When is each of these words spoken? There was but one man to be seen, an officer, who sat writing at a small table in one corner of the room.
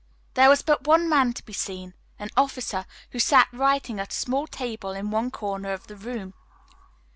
There 0.33 0.49
was 0.49 0.63
but 0.63 0.87
one 0.87 1.07
man 1.07 1.33
to 1.33 1.45
be 1.45 1.53
seen, 1.53 1.93
an 2.17 2.31
officer, 2.35 2.87
who 3.11 3.19
sat 3.19 3.47
writing 3.53 3.99
at 3.99 4.11
a 4.11 4.15
small 4.15 4.47
table 4.47 4.93
in 4.93 5.11
one 5.11 5.29
corner 5.29 5.73
of 5.73 5.85
the 5.85 5.95
room. 5.95 6.33